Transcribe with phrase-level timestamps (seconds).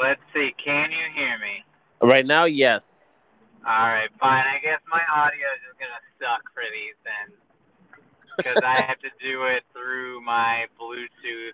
[0.00, 0.54] Let's see.
[0.64, 1.62] Can you hear me?
[2.00, 3.04] Right now, yes.
[3.66, 4.44] All right, fine.
[4.46, 7.36] I guess my audio is just gonna suck for these then,
[8.36, 11.52] because I have to do it through my Bluetooth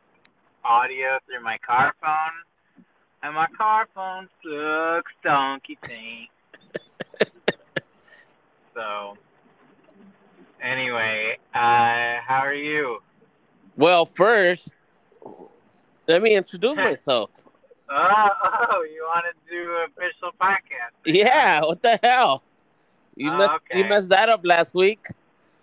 [0.64, 2.84] audio through my car phone,
[3.24, 6.28] and my car phone sucks donkey thing.
[8.74, 9.16] so,
[10.62, 12.98] anyway, uh, how are you?
[13.76, 14.72] Well, first,
[16.06, 17.30] let me introduce myself.
[17.88, 18.28] Oh,
[18.70, 20.92] oh, you want to do an official podcast?
[21.04, 22.42] Yeah, what the hell?
[23.16, 25.06] You Oh, messed you messed that up last week.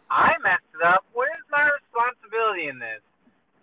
[0.09, 1.03] I messed it up.
[1.13, 3.01] Where's my responsibility in this?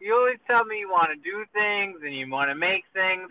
[0.01, 3.31] You always tell me you want to do things and you want to make things,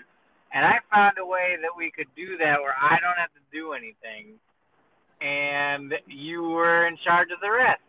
[0.53, 3.41] and I found a way that we could do that where I don't have to
[3.51, 4.33] do anything,
[5.21, 7.81] and you were in charge of the rest.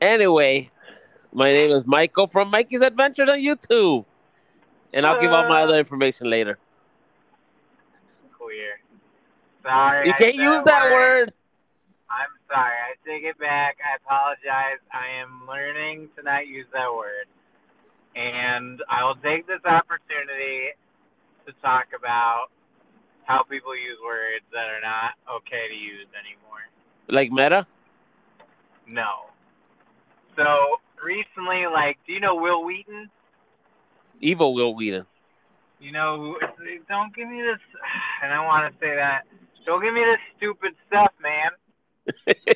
[0.00, 0.70] Anyway,
[1.32, 4.04] my name is Michael from Mikey's Adventures on YouTube,
[4.92, 6.58] and I'll give all my other information later.
[8.24, 8.80] Oh, Queer.
[9.62, 10.08] Sorry.
[10.08, 11.32] You can't use a that word.
[12.10, 12.72] I'm sorry.
[12.72, 13.76] I take it back.
[13.84, 14.80] I apologize.
[14.92, 17.26] I am learning to not use that word.
[18.16, 20.72] And I will take this opportunity
[21.46, 22.46] to talk about
[23.24, 26.64] how people use words that are not okay to use anymore.
[27.08, 27.66] Like meta.
[28.86, 29.28] No.
[30.34, 33.10] So recently, like, do you know Wil Wheaton?
[34.20, 35.06] Evil Wil Wheaton.
[35.80, 36.36] You know,
[36.88, 37.60] don't give me this,
[38.22, 39.22] and I want to say that.
[39.64, 41.50] Don't give me this stupid stuff, man.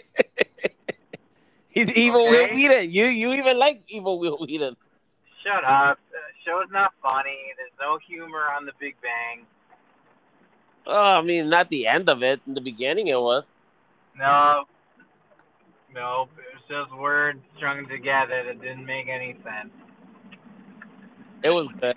[1.69, 2.55] He's Evil Wil Okay.
[2.55, 2.91] Wheaton.
[2.91, 4.77] You you even like Evil Wil Wheaton.
[5.45, 5.99] Shut up.
[6.11, 7.39] The show's not funny.
[7.57, 9.47] There's no humor on The Big Bang.
[10.87, 12.41] Oh, I mean, not the end of it.
[12.47, 13.53] In the beginning, it was.
[14.19, 14.65] No.
[15.95, 16.31] Nope.
[16.39, 19.73] It was just words strung together that didn't make any sense.
[21.43, 21.97] It was good.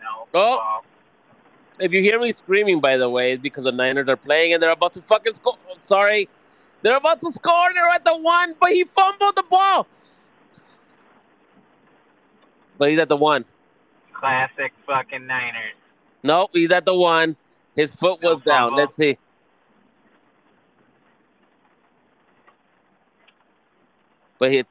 [0.00, 0.28] No.
[0.34, 0.80] Oh.
[1.80, 4.62] If you hear me screaming, by the way, it's because the Niners are playing and
[4.62, 5.56] they're about to fucking score.
[5.82, 6.28] Sorry.
[6.82, 7.72] They're about to score.
[7.72, 9.86] They're at the one, but he fumbled the ball.
[12.76, 13.44] But he's at the one.
[14.12, 15.74] classic fucking Niners.
[16.22, 17.36] Nope, he's at the one.
[17.74, 18.74] His foot No was down.
[18.76, 19.18] Let's see.
[24.38, 24.64] But he,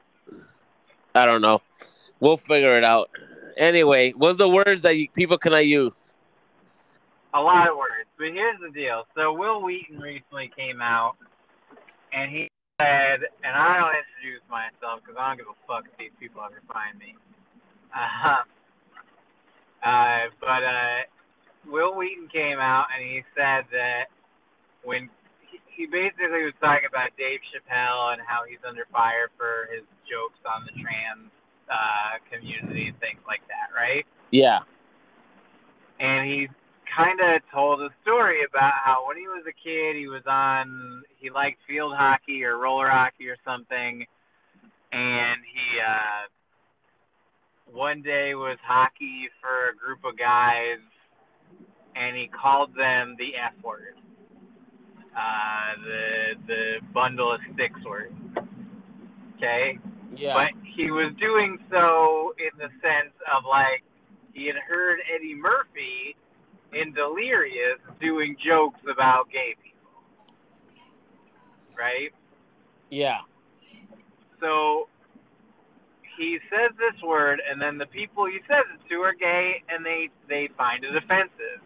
[1.14, 1.60] I don't know.
[2.20, 3.10] We'll figure it out.
[3.56, 6.14] Anyway, what's the words that you, people cannot use?
[7.34, 8.08] A lot of words.
[8.16, 9.04] But here's the deal.
[9.16, 11.16] So Wil Wheaton recently came out
[12.12, 12.48] and he
[12.80, 16.42] said, and I don't introduce myself because I don't give a fuck if these people
[16.42, 17.14] ever find me.
[17.94, 18.42] Uh,
[19.86, 21.06] uh, but uh,
[21.70, 24.06] Wil Wheaton came out and he said that
[24.82, 25.10] when
[25.50, 29.82] he, he basically was talking about Dave Chappelle and how he's under fire for his
[30.10, 31.30] jokes on the trans
[31.70, 34.04] uh, community and things like that, right?
[34.30, 34.60] Yeah.
[36.00, 36.48] and he
[36.96, 41.02] kind of told a story about how when he was a kid he was on
[41.18, 44.06] he liked field hockey or roller hockey or something
[44.92, 46.26] and he uh
[47.72, 50.78] one day was hockey for a group of guys
[51.94, 53.94] and he called them the F word.
[55.16, 58.14] Uh the the bundle of sticks word.
[59.36, 59.78] Okay?
[60.16, 60.34] Yeah.
[60.34, 63.82] But he was doing so in the sense of like
[64.32, 66.16] he had heard Eddie Murphy
[66.72, 69.78] in Delirious doing jokes about gay people.
[71.76, 72.12] Right?
[72.90, 73.18] yeah.
[74.40, 74.88] So
[76.16, 79.84] he says this word and then the people he says it to are gay and
[79.84, 81.62] they they find it offensive.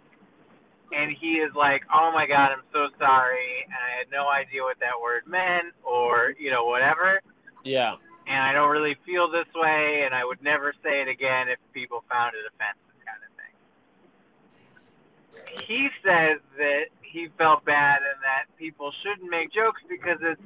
[0.94, 3.64] And he is like, "Oh my god, I'm so sorry.
[3.64, 7.22] And I had no idea what that word meant or, you know, whatever."
[7.64, 7.94] Yeah.
[8.26, 11.58] And I don't really feel this way, and I would never say it again if
[11.72, 13.54] people found it offensive, kind of thing.
[15.66, 20.40] He says that he felt bad and that people shouldn't make jokes because it's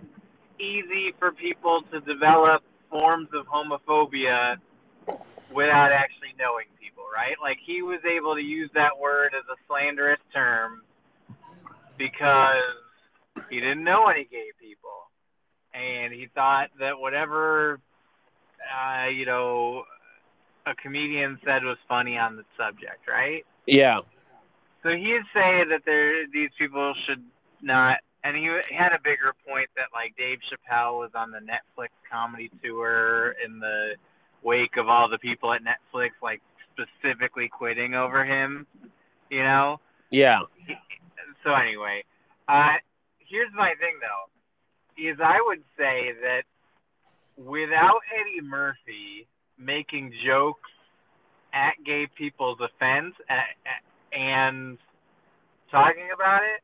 [0.59, 4.57] easy for people to develop forms of homophobia
[5.53, 7.37] without actually knowing people, right?
[7.41, 10.83] Like he was able to use that word as a slanderous term
[11.99, 12.63] because
[13.51, 14.96] he didn't know any gay people
[15.77, 17.81] and he thought that whatever
[18.73, 19.85] uh, you know
[20.67, 23.45] a comedian said was funny on the subject, right?
[23.67, 24.01] Yeah.
[24.83, 27.23] So he'd say that there these people should
[27.63, 31.89] not, and he had a bigger point that like Dave Chappelle was on the Netflix
[32.11, 33.95] comedy tour in the
[34.43, 36.41] wake of all the people at Netflix like
[36.73, 38.67] specifically quitting over him,
[39.31, 39.81] you know.
[40.11, 40.41] Yeah.
[41.45, 42.05] So anyway,
[42.49, 42.75] uh,
[43.19, 44.31] here's my thing though,
[44.99, 46.43] is I would say that
[47.37, 49.27] without Eddie Murphy
[49.59, 50.71] making jokes
[51.53, 53.15] at gay people's offense,
[54.13, 54.79] and
[55.71, 56.63] talking about it,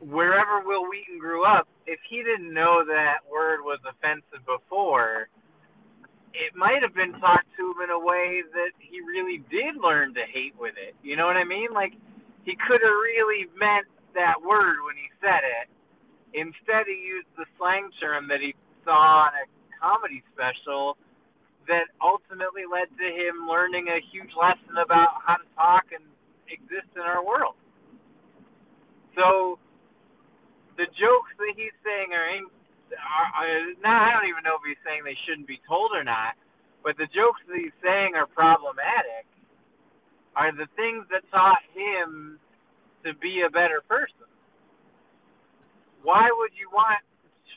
[0.00, 5.28] wherever Wil Wheaton grew up, if he didn't know that word was offensive before,
[6.34, 10.14] it might have been taught to him in a way that he really did learn
[10.14, 10.94] to hate with it.
[11.02, 11.72] You know what I mean?
[11.72, 11.92] Like
[12.44, 15.68] he could have really meant that word when he said it.
[16.34, 19.44] Instead, he used the slang term that he saw on a
[19.78, 20.96] comedy special
[21.68, 26.02] that ultimately led to him learning a huge lesson about how to talk and
[26.48, 27.54] exist in our world.
[29.14, 29.58] So
[30.76, 32.48] the jokes that he's saying are, in,
[32.96, 36.02] are, are now I don't even know if he's saying they shouldn't be told or
[36.02, 36.34] not,
[36.82, 39.28] but the jokes that he's saying are problematic
[40.34, 42.38] are the things that taught him
[43.04, 44.31] to be a better person.
[46.02, 46.98] Why would you want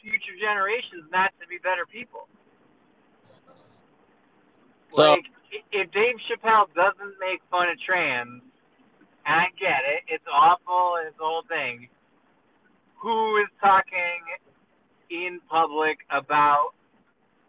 [0.02, 2.28] future generations not to be better people?
[4.92, 5.26] So- like,
[5.72, 8.42] if Dave Chappelle doesn't make fun of trans,
[9.26, 11.90] and I get it, it's awful and it's the whole thing.
[12.98, 14.22] Who is talking
[15.10, 16.74] in public about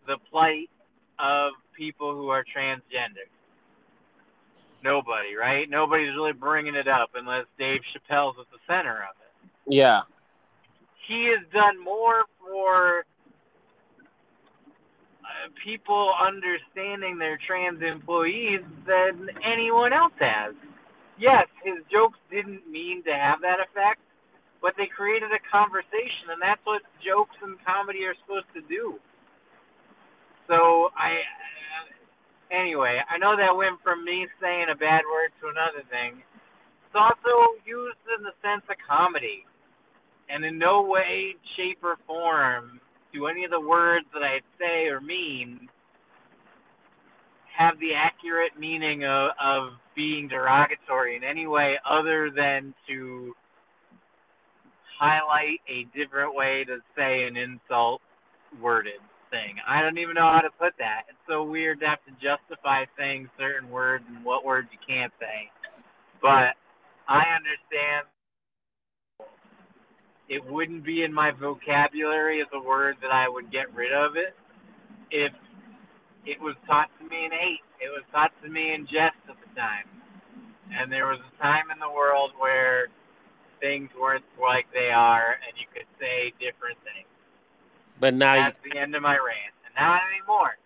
[0.07, 0.71] the plight
[1.19, 3.27] of people who are transgender?
[4.83, 5.69] Nobody, right?
[5.69, 9.51] Nobody's really bringing it up unless Dave Chappelle's at the center of it.
[9.67, 10.03] Yeah.
[11.07, 13.05] He has done more for
[15.23, 20.55] uh, people understanding their trans employees than anyone else has.
[21.19, 24.01] Yes, his jokes didn't mean to have that effect,
[24.61, 28.99] but they created a conversation, and that's what jokes and comedy are supposed to do.
[30.49, 31.87] So I, uh,
[32.55, 36.23] anyway, I know that went from me saying a bad word to another thing.
[36.87, 39.45] It's also used in the sense of comedy,
[40.29, 42.81] and in no way, shape, or form
[43.13, 45.69] do any of the words that I say or mean
[47.57, 53.35] have the accurate meaning of, of being derogatory in any way other than to
[54.99, 58.03] highlight a different way to say an insult
[58.61, 59.01] worded
[59.31, 59.57] thing.
[59.67, 61.03] I don't even know how to put that.
[61.09, 65.13] It's so weird to have to justify saying certain words and what words you can't
[65.19, 65.51] say.
[66.21, 66.57] But
[67.09, 68.07] I understand
[70.29, 74.17] it wouldn't be in my vocabulary as a word that I would get rid of
[74.17, 74.35] it
[75.11, 75.33] if
[76.25, 77.61] it was taught to me in hate.
[77.81, 79.85] It was taught to me in jest at the time.
[80.73, 82.89] And there was a time in the world where
[83.61, 87.07] things weren't like they are and you could say different things.
[88.01, 89.55] But now you, That's the end of my rant.
[89.65, 90.59] And not anymore.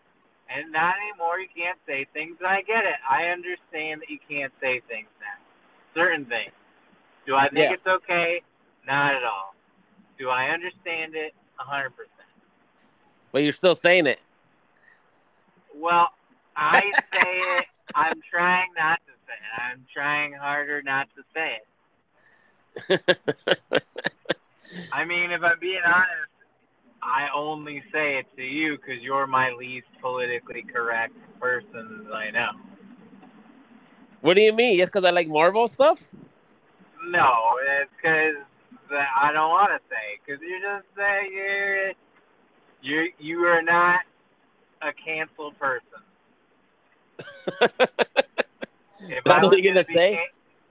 [0.48, 1.38] And not anymore.
[1.38, 2.36] You can't say things.
[2.40, 2.96] And I get it.
[3.08, 5.38] I understand that you can't say things now.
[5.94, 6.50] Certain things.
[7.26, 7.74] Do I think Yeah.
[7.74, 8.42] it's okay?
[8.86, 9.49] Not at all.
[10.20, 11.32] Do I understand it?
[11.58, 12.12] A hundred percent.
[13.32, 14.20] but you're still saying it.
[15.74, 16.08] Well,
[16.54, 17.64] I say it.
[17.94, 19.60] I'm trying not to say it.
[19.62, 21.56] I'm trying harder not to say
[22.90, 23.22] it.
[24.92, 26.30] I mean, if I'm being honest,
[27.02, 32.50] I only say it to you because you're my least politically correct person I know.
[34.20, 34.76] what do you mean?
[34.76, 35.98] Just because I like Marvel stuff?
[37.08, 38.36] No, it's because
[38.96, 41.92] I don't want to say because you're just saying you're
[42.82, 44.00] you you are not
[44.82, 46.00] a canceled person.
[49.08, 50.12] If That's I what was you're gonna be say?
[50.12, 50.26] can-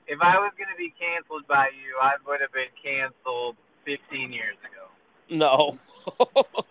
[0.08, 3.56] if I was gonna be canceled by you, I would have been canceled
[3.86, 4.88] 15 years ago.
[5.30, 5.78] No.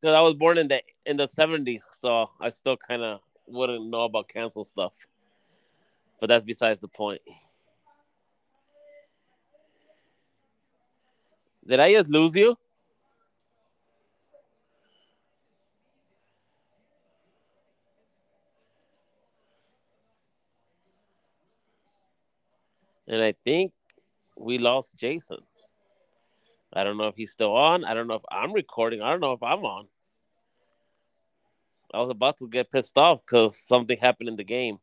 [0.00, 3.86] Because I was born in the in the seventies, so I still kind of wouldn't
[3.86, 4.92] know about cancel stuff.
[6.20, 7.22] But that's besides the point.
[11.66, 12.56] Did I just lose you?
[23.06, 23.72] And I think
[24.36, 25.38] we lost Jason.
[26.72, 27.84] I don't know if he's still on.
[27.84, 29.00] I don't know if I'm recording.
[29.00, 29.86] I don't know if I'm on.
[31.92, 34.78] I was about to get pissed off because something happened in the game.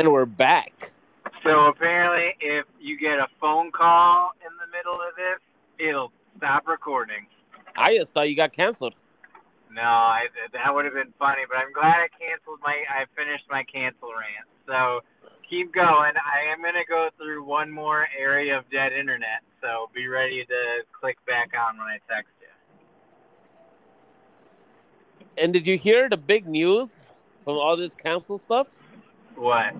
[0.00, 0.92] And we're back.
[1.44, 5.38] So apparently, if you get a phone call in the middle of this,
[5.78, 7.26] it'll stop recording.
[7.76, 8.94] I just thought you got canceled.
[9.70, 12.82] No, I, that would have been funny, but I'm glad I canceled my.
[12.88, 14.48] I finished my cancel rant.
[14.66, 15.00] So
[15.46, 16.14] keep going.
[16.16, 19.42] I am gonna go through one more area of dead internet.
[19.60, 22.48] So be ready to click back on when I text you.
[25.36, 26.94] And did you hear the big news
[27.44, 28.68] from all this cancel stuff?
[29.40, 29.74] What?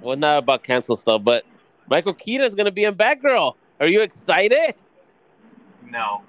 [0.00, 1.44] Well, not about cancel stuff, but
[1.90, 3.54] Michael Keaton is gonna be in Batgirl.
[3.80, 4.76] Are you excited?
[5.90, 6.22] No.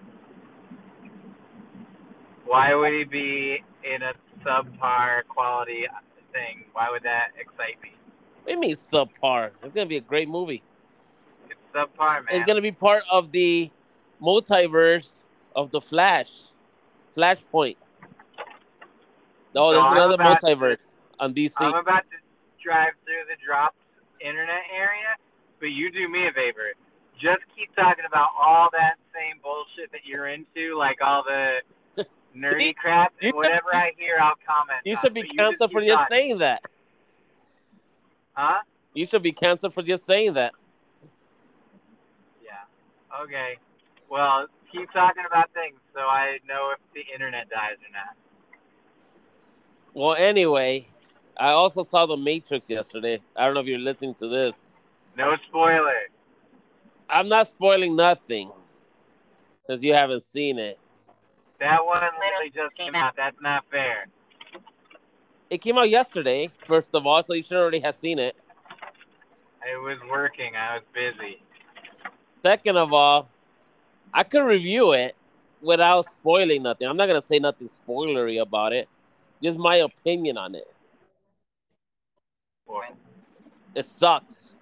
[2.45, 4.13] Why would he be in a
[4.43, 5.85] subpar quality
[6.31, 6.63] thing?
[6.73, 7.93] Why would that excite me?
[8.43, 9.51] What do you mean subpar?
[9.61, 10.63] It's gonna be a great movie.
[11.51, 12.27] It's subpar, man.
[12.31, 13.69] It's gonna be part of the
[14.19, 15.19] multiverse
[15.55, 16.31] of the Flash,
[17.15, 17.75] Flashpoint.
[19.55, 21.53] Oh, So there's I'm another to- multiverse on DC.
[21.61, 22.17] I'm about to
[22.63, 23.77] drive through the drops
[24.23, 25.19] internet area,
[25.59, 26.71] but you do me a favor.
[27.21, 32.05] Just keep talking about all that same bullshit that you're into, like all the
[32.35, 33.13] nerdy crap.
[33.21, 34.79] And whatever I hear, I'll comment.
[34.85, 36.17] you on, should be canceled for just talking.
[36.17, 36.63] saying that.
[38.33, 38.61] Huh?
[38.93, 40.53] You should be canceled for just saying that.
[42.43, 43.21] Yeah.
[43.23, 43.57] Okay.
[44.09, 48.15] Well, keep talking about things so I know if the internet dies or not.
[49.93, 50.87] Well, anyway,
[51.37, 53.19] I also saw The Matrix yesterday.
[53.35, 54.77] I don't know if you're listening to this.
[55.17, 55.93] No spoiler.
[57.09, 58.51] I'm not spoiling nothing
[59.61, 60.79] because you haven't seen it.
[61.59, 63.13] That one literally just came out.
[63.15, 64.07] That's not fair.
[65.49, 68.35] It came out yesterday, first of all, so you should already have seen it.
[69.63, 70.55] I was working.
[70.55, 71.41] I was busy.
[72.41, 73.29] Second of all,
[74.13, 75.15] I could review it
[75.61, 76.87] without spoiling nothing.
[76.87, 78.89] I'm not gonna say nothing spoilery about it.
[79.41, 80.67] Just my opinion on it.
[82.67, 82.85] Boy.
[83.75, 84.55] It sucks.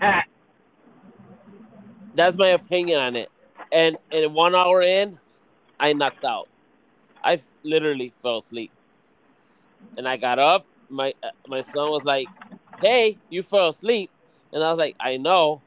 [2.14, 3.30] That's my opinion on it.
[3.72, 5.18] And and one hour in,
[5.78, 6.48] I knocked out.
[7.22, 8.72] I literally fell asleep.
[9.96, 10.66] And I got up.
[10.88, 12.28] My uh, my son was like,
[12.80, 14.10] "Hey, you fell asleep,"
[14.52, 15.62] and I was like, "I know,"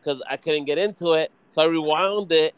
[0.00, 1.30] because I couldn't get into it.
[1.50, 2.54] So I rewound it,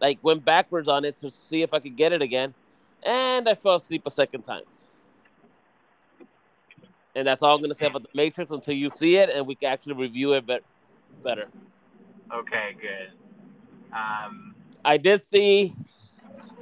[0.00, 2.54] like went backwards on it to see if I could get it again,
[3.02, 4.62] and I fell asleep a second time.
[7.18, 9.56] And that's all I'm gonna say about the Matrix until you see it and we
[9.56, 10.62] can actually review it bet-
[11.24, 11.46] better.
[12.32, 13.10] okay, good.
[13.92, 15.74] Um, I did see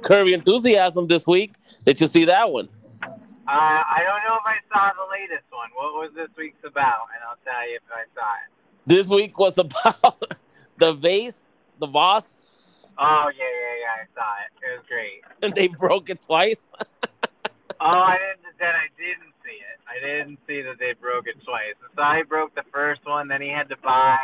[0.01, 1.53] Curb Your Enthusiasm this week.
[1.85, 2.69] Did you see that one?
[3.03, 3.05] uh,
[3.47, 5.69] I don't know if I saw the latest one.
[5.75, 7.05] What was this week's about?
[7.13, 8.49] And I'll tell you if I saw it.
[8.87, 10.23] This week was about
[10.79, 11.45] the vase,
[11.77, 14.01] the boss, Oh yeah, yeah, yeah.
[14.01, 14.65] I saw it.
[14.65, 15.21] It was great.
[15.43, 16.67] and they broke it twice.
[17.79, 18.57] Oh, I didn't.
[18.57, 19.33] Then I didn't.
[20.03, 21.75] I didn't see that they broke it twice.
[21.95, 23.27] So I broke the first one.
[23.27, 24.17] Then he had to buy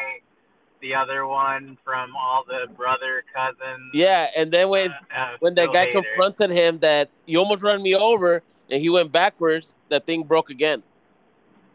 [0.81, 3.91] the other one from all the brother cousins.
[3.93, 7.81] Yeah, and then when Uh, uh, when that guy confronted him that you almost ran
[7.81, 10.83] me over and he went backwards, that thing broke again.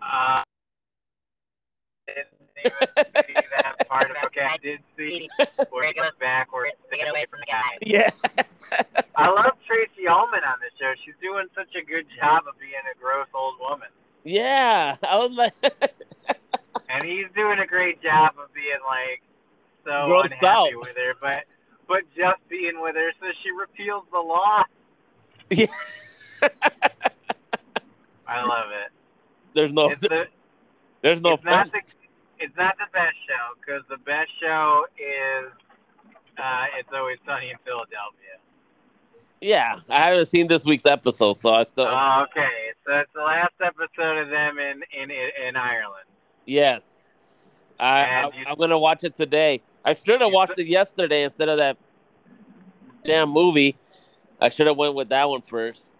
[0.03, 0.43] Uh,
[2.07, 2.27] didn't
[2.65, 4.28] even see that part of okay.
[4.47, 5.29] I did see
[5.71, 7.79] where he goes backwards to get away from the guy.
[7.83, 8.11] Yeah.
[9.17, 10.93] I love Tracey Ullman on the show.
[11.05, 13.89] She's doing such a good job of being a gross old woman,
[14.25, 14.97] yeah.
[15.03, 15.55] I was like
[16.91, 19.23] and he's doing a great job of being like
[19.85, 20.77] so Grossed unhappy out.
[20.77, 21.45] with her, but
[21.87, 24.63] but just being with her, so she repeals the law.
[25.51, 25.67] Yeah.
[28.27, 28.93] I love it.
[29.55, 30.27] there's no It's the
[31.03, 31.97] there's no it's not offense.
[32.41, 35.53] It's not the best show because the best show is
[36.39, 38.39] uh, it's always sunny in Philadelphia.
[39.41, 43.21] Yeah, I haven't seen this week's episode, so I still Oh, okay, so it's the
[43.21, 46.07] last episode of them in in in Ireland.
[46.47, 47.05] yes.
[47.81, 48.45] I, I you...
[48.49, 49.63] I'm gonna watch it today.
[49.85, 51.77] I should have watched it yesterday instead of that
[53.05, 53.77] damn movie.
[54.41, 55.93] I should have went with that one first.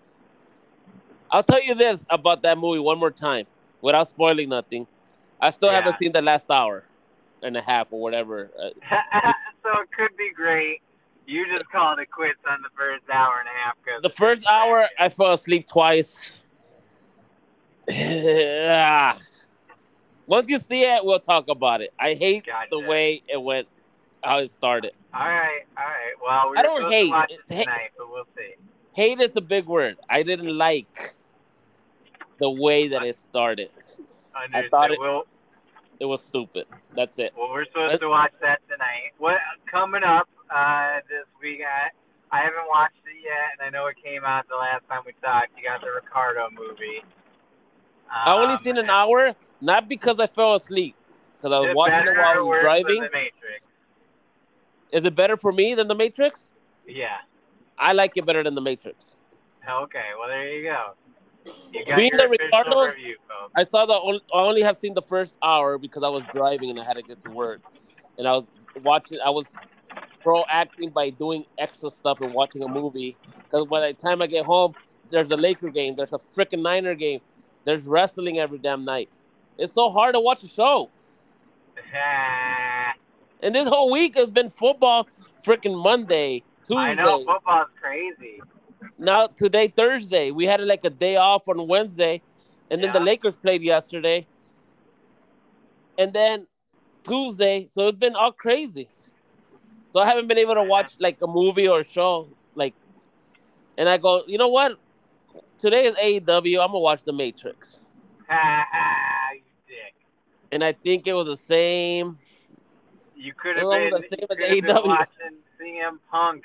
[1.31, 3.47] I'll tell you this about that movie one more time,
[3.81, 4.87] without spoiling nothing.
[5.41, 5.77] I still Yeah.
[5.77, 6.85] haven't seen the last hour
[7.43, 8.51] and a half or whatever.
[8.59, 8.71] Uh,
[9.63, 10.81] so it could be great.
[11.27, 14.47] You just called it quits on the first hour and a half because the first
[14.47, 16.43] hour, I fell asleep twice.
[20.27, 21.93] Once you see it, we'll talk about it.
[21.99, 22.69] I hate Gotcha.
[22.71, 23.67] the way it went,
[24.23, 24.93] how it started.
[25.15, 26.13] All right, all right.
[26.23, 27.05] Well, we're I don't hate.
[27.07, 28.55] to watch it It's hate- tonight, but we'll see.
[28.95, 29.97] Hate is a big word.
[30.11, 31.15] I didn't like
[32.39, 33.71] the way that it started.
[34.45, 34.71] Understood.
[34.71, 35.25] thought it- We'll,
[36.01, 36.67] It was stupid.
[36.95, 37.33] That's it.
[37.37, 39.13] well, we're supposed Let- to watch that tonight.
[39.19, 39.39] What
[39.71, 41.61] coming up uh, this week?
[41.63, 41.89] I,
[42.37, 45.13] I haven't watched it yet, and I know it came out the last time we
[45.23, 45.49] talked.
[45.57, 47.03] You got the Ricardo movie.
[48.11, 50.95] I only Um, seen an hour, not because I fell asleep,
[51.37, 53.03] because I was watching it while I was driving.
[53.03, 53.65] The Matrix.
[54.93, 56.53] Is it better for me than The Matrix?
[56.87, 57.17] Yeah.
[57.79, 59.21] I like it better than The Matrix.
[59.69, 60.93] Okay, well there you go.
[61.97, 63.17] Being the Ricardos- review.
[63.55, 66.71] I saw the only, I only have seen the first hour because I was driving
[66.71, 67.61] and I had to get to work,
[68.19, 68.45] and I was
[68.83, 69.19] watching.
[69.25, 69.57] I was
[70.21, 74.27] pro acting by doing extra stuff and watching a movie because by the time I
[74.27, 74.75] get home,
[75.11, 77.21] there's a Laker game, there's a freaking Niner game,
[77.65, 79.09] there's wrestling every damn night.
[79.57, 80.91] It's so hard to watch a show.
[83.41, 85.07] And this whole week has been football,
[85.47, 86.77] freaking Monday, Tuesday.
[86.77, 88.43] I know football's crazy.
[88.99, 90.31] Now today Thursday.
[90.31, 92.23] We had like a day off on Wednesday,
[92.71, 94.27] and then the Lakers played yesterday,
[95.97, 96.47] and then
[97.05, 97.67] Tuesday.
[97.71, 98.89] So it's been all crazy.
[99.93, 102.75] So I haven't been able to watch like a movie or a show like,
[103.77, 104.79] and I go, you know what?
[105.59, 106.61] Today is AEW.
[106.61, 107.81] I'm gonna watch The Matrix,
[108.31, 109.95] ah, ah, you dick.
[110.53, 112.19] and I think it was the same.
[113.17, 114.87] You could have been, the same as could have been AEW.
[114.87, 116.45] watching CM Punk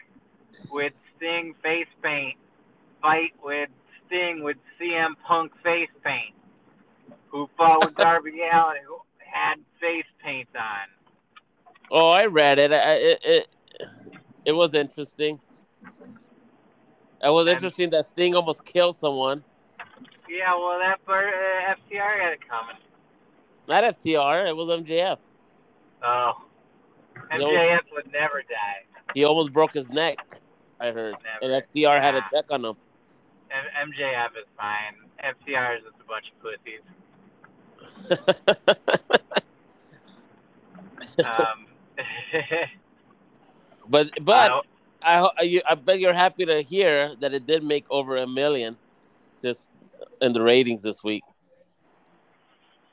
[0.72, 2.36] with Sting face paint
[3.02, 3.70] fight with
[4.06, 6.36] Sting with CM Punk face paint,
[7.30, 10.88] who fought with Darby Allin who had face paint on.
[11.90, 12.74] Oh, I read it.
[12.74, 13.48] I, it, it
[14.46, 15.40] it was interesting.
[17.24, 19.46] It was And- interesting that Sting almost killed someone.
[20.30, 22.76] Yeah, well, that part, uh, FTR had it coming.
[23.68, 24.50] Not FTR.
[24.50, 25.20] It was MJF.
[26.04, 26.34] Oh.
[27.32, 28.84] MJF would never die.
[29.14, 30.18] He almost broke his neck.
[30.84, 31.56] I heard, Never.
[31.56, 32.76] and FTR had a check on him.
[33.50, 34.96] M- MJF is fine.
[35.24, 36.82] FTR is just a bunch of pussies.
[41.20, 41.68] Um,
[43.88, 44.64] but but
[45.04, 48.26] I- I you, I bet you're happy to hear that it did make over a
[48.26, 48.78] million
[49.42, 49.70] this
[50.22, 51.24] in the ratings this week.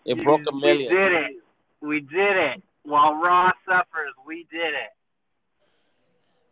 [0.04, 0.92] It broke a million.
[0.92, 1.30] We did it.
[1.80, 2.62] We did it.
[2.82, 4.92] While Raw suffers, we did it.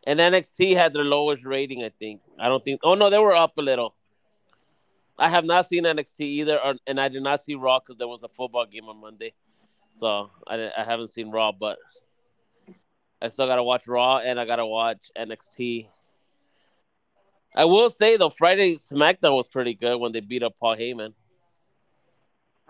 [0.08, 2.22] And NXT had their lowest rating, I think.
[2.40, 2.80] I don't think.
[2.82, 3.94] Oh no, they were up a little.
[5.18, 8.08] I have not seen NXT either, or, and I did not see Raw because there
[8.08, 9.34] was a football game on Monday,
[9.92, 11.76] so I I haven't seen Raw, but
[13.20, 15.88] I still gotta watch Raw and I gotta watch NXT.
[17.54, 21.12] I will say though, Friday SmackDown was pretty good when they beat up Paul Heyman.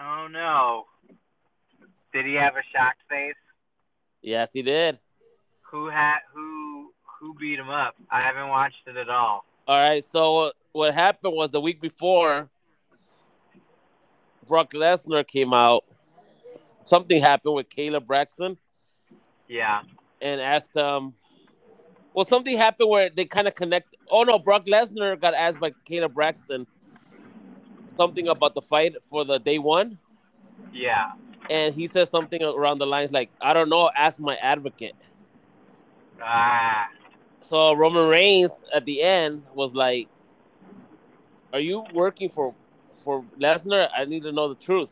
[0.01, 0.87] Oh no.
[2.13, 3.35] Did he have a shocked face?
[4.23, 4.99] Yes, he did.
[5.71, 6.48] Who had who
[7.19, 7.95] who beat him up?
[8.11, 9.45] I haven't watched it at all.
[9.67, 12.49] All right, so what happened was the week before,
[14.47, 15.85] Brock Lesnar came out.
[16.85, 18.57] Something happened with Kayla Braxton
[19.47, 19.83] Yeah.
[20.23, 21.15] and asked him.
[22.15, 23.95] Well, something happened where they kind of connect.
[24.11, 26.67] Oh no, Brock Lesnar got asked by Kayla Braxton
[27.97, 29.99] something about the fight for the day one,
[30.73, 31.13] Yeah.
[31.51, 34.95] and he says something around the lines like, "I don't know, ask my advocate."
[36.23, 36.89] Ah.
[37.41, 40.09] So Roman Reigns at the end was like,
[41.53, 42.55] "Are you working for
[43.05, 43.89] for Lesnar?
[43.97, 44.91] I need to know the truth."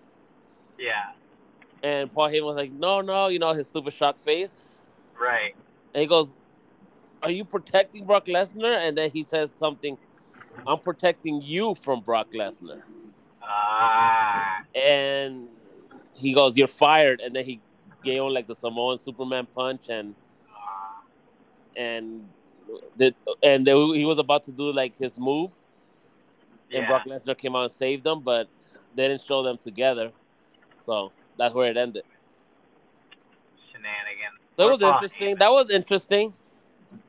[0.78, 1.12] Yeah.
[1.82, 4.76] And Paul Heyman was like, "No, no, you know his stupid shock face."
[5.20, 5.54] Right.
[5.94, 6.32] And he goes,
[7.22, 9.98] "Are you protecting Brock Lesnar?" And then he says something,
[10.66, 12.82] "I'm protecting you from Brock Lesnar."
[13.42, 14.62] Ah.
[14.74, 15.48] And
[16.14, 17.61] he goes, "You're fired." And then he
[18.02, 20.14] gave him like the Samoan Superman punch, and
[20.54, 21.02] Ah.
[21.76, 22.28] and
[23.42, 25.50] and they, he was about to do like his move,
[26.72, 28.48] and Brock Lesnar came out and saved them, but
[28.94, 30.11] they didn't show them together,
[30.79, 32.05] so that's where it ended.
[33.70, 34.38] Shenanigans.
[34.57, 35.37] That was interesting.
[35.37, 36.33] That was interesting.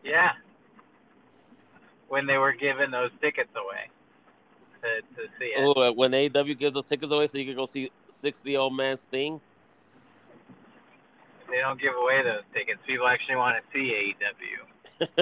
[0.03, 0.33] Yeah.
[2.09, 3.89] When they were giving those tickets away
[4.81, 5.59] to, to see it.
[5.59, 8.97] Oh, when AEW gives those tickets away, so you can go see sixty old man
[8.97, 9.41] Sting.
[11.49, 12.79] They don't give away those tickets.
[12.85, 14.67] People actually want to see AEW.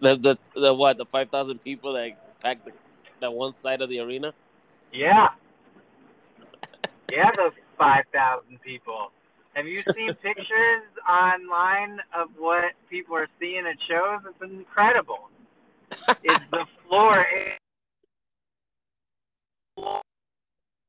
[0.00, 2.72] the, the the what the five thousand people that packed the,
[3.20, 4.32] that one side of the arena.
[4.92, 5.28] Yeah.
[7.10, 9.10] Yeah, those 5,000 people.
[9.54, 14.20] Have you seen pictures online of what people are seeing at shows?
[14.28, 15.28] It's incredible.
[16.22, 17.26] It's the floor.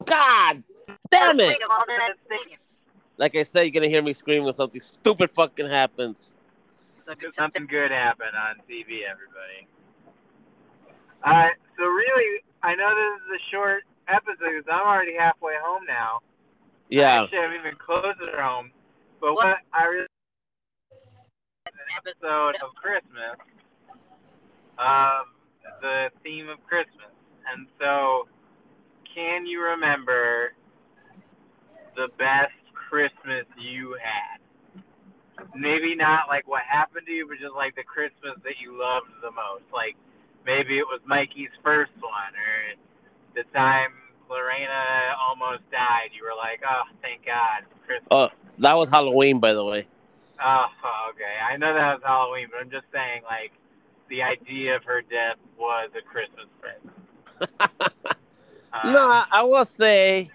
[0.05, 0.63] God
[1.09, 1.57] damn it!
[3.17, 6.35] Like I said, you're gonna hear me scream when something stupid fucking happens.
[7.37, 9.67] Something good happened on TV, everybody.
[11.23, 15.83] Uh, so really, I know this is a short episode because I'm already halfway home
[15.87, 16.21] now.
[16.91, 17.23] I Yeah.
[17.23, 18.71] actually haven't even closed at home.
[19.19, 20.07] But what I really
[21.65, 23.37] an episode of Christmas,
[24.77, 25.25] um,
[25.81, 27.11] the theme of Christmas,
[27.51, 28.27] and so
[29.13, 30.53] can you remember
[31.95, 34.40] the best Christmas you had?
[35.55, 39.07] Maybe not like what happened to you, but just like the Christmas that you loved
[39.21, 39.63] the most.
[39.73, 39.95] Like
[40.45, 42.77] maybe it was Mikey's first one, or
[43.35, 43.91] the time
[44.29, 46.09] Lorena almost died.
[46.17, 48.07] You were like, oh, thank God, Christmas.
[48.11, 49.87] Oh, that was Halloween, by the way.
[50.43, 50.65] Oh,
[51.11, 51.37] okay.
[51.43, 53.51] I know that was Halloween, but I'm just saying, like,
[54.09, 56.93] the idea of her death was a Christmas present.
[58.73, 60.31] Um, no, I, I will say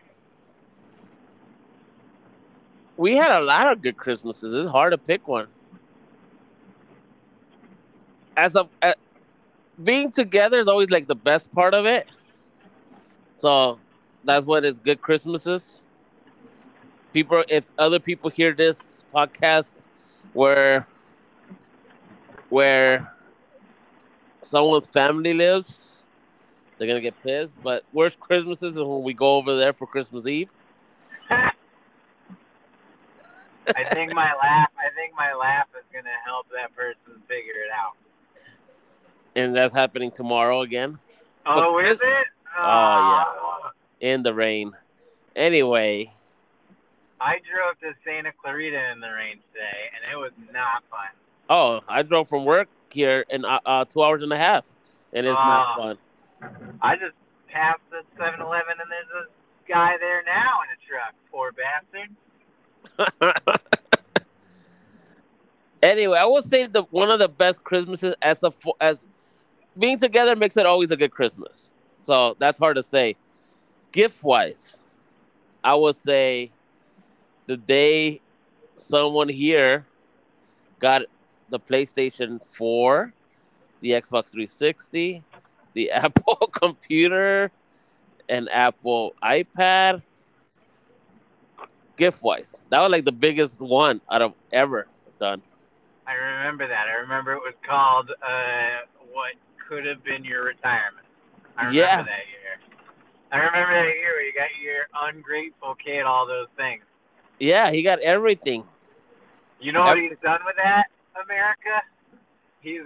[2.97, 4.55] we had a lot of good Christmases.
[4.55, 5.49] It's hard to pick one.
[8.37, 8.93] As of uh,
[9.83, 12.11] being together is always like the best part of it.
[13.37, 13.79] So
[14.25, 15.85] that's what is good Christmases.
[17.13, 19.87] People, if other people hear this podcast
[20.33, 20.87] where
[22.49, 23.13] where
[24.43, 26.05] someone's family lives,
[26.77, 27.57] they're gonna get pissed.
[27.63, 30.51] But worst Christmases is when we go over there for Christmas Eve.
[33.75, 34.71] I think my laugh.
[34.79, 37.95] I think my laugh is gonna help that person figure it out.
[39.35, 40.99] And that's happening tomorrow again.
[41.45, 42.27] Oh, But is it?
[42.59, 44.09] Oh, yeah.
[44.13, 44.73] In the rain.
[45.35, 46.13] Anyway,
[47.21, 51.09] I drove to Santa Clarita in the rain today, and it was not fun.
[51.51, 54.65] oh, I drove from work here in uh, uh, two hours and a half,
[55.13, 55.77] and it's not Ah.
[55.77, 55.99] fun.
[56.83, 57.15] I just
[57.49, 61.15] passed the 7-Eleven, and there's a guy there now in a truck.
[61.31, 62.09] Poor bastard.
[65.83, 69.09] Anyway, I will say the one of the best Christmases as a as
[69.79, 71.73] being together makes it always a good Christmas.
[72.03, 73.17] So that's hard to say.
[73.93, 74.83] Gift wise,
[75.65, 76.51] I would say
[77.47, 78.21] the day
[78.77, 79.87] someone here
[80.79, 81.03] got
[81.49, 83.13] the PlayStation 4,
[83.81, 85.23] the Xbox 360,
[85.75, 87.51] the Apple computer,
[88.29, 90.03] and Apple iPad.
[91.97, 94.87] Gift wise, that was like the biggest one out of ever
[95.19, 95.43] done.
[96.07, 96.87] I remember that.
[96.89, 99.33] I remember it was called uh, what
[99.69, 101.07] could have been your retirement.
[101.57, 102.03] I remember Yeah.
[102.03, 102.59] that year.
[103.33, 106.83] I remember that year where you got your ungrateful kid all those things.
[107.41, 108.65] Yeah, he got everything.
[109.61, 110.87] You know what he's done with that,
[111.25, 111.83] America?
[112.61, 112.83] He's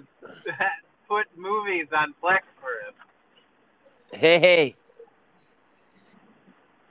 [1.08, 2.94] put movies on Plex for us.
[4.12, 4.76] Hey, hey.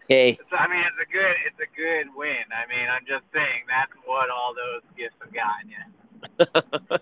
[0.10, 2.44] Hey, It's, I mean, it's a good, it's a good win.
[2.52, 6.98] I mean, I'm just saying that's what all those gifts have gotten you.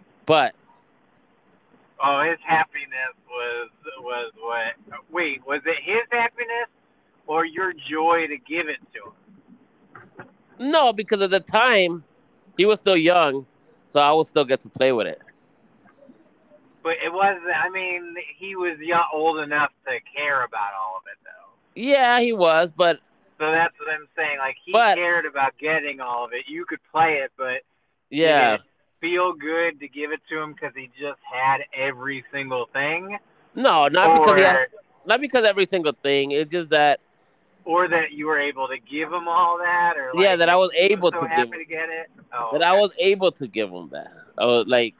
[0.26, 0.54] but
[2.02, 3.68] Oh, his happiness was
[4.00, 5.02] was what?
[5.10, 6.68] Wait, was it his happiness
[7.26, 10.70] or your joy to give it to him?
[10.70, 12.04] no, because at the time
[12.56, 13.46] he was still young,
[13.90, 15.20] so I would still get to play with it.
[16.82, 17.38] But it was.
[17.54, 21.39] I mean, he was young, old enough to care about all of it, though.
[21.80, 23.00] Yeah, he was, but
[23.38, 24.38] So that's what I'm saying.
[24.38, 26.44] Like he But- cared about getting all of it.
[26.46, 27.62] You could play it, but
[28.10, 28.58] yeah,
[29.00, 33.18] feel good to give it to him because he just had every single thing,
[33.54, 34.66] no, not or because he had,
[35.06, 36.32] not because every single thing.
[36.32, 37.00] It's just that
[37.64, 40.70] or that you were able to give him all that, or Yeah, that I was
[40.74, 42.10] able so to give to get it.
[42.32, 44.10] Oh, that I was able to give him that.
[44.36, 44.94] I was like,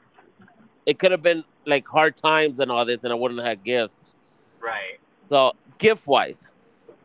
[0.86, 3.64] it could have been like hard times and all this, and I wouldn't have had
[3.64, 4.14] gifts.
[4.62, 4.98] right.
[5.28, 6.49] So gift wise,